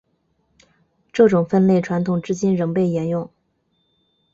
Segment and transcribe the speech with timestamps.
[1.13, 3.29] 这种分类传统至今仍被沿用。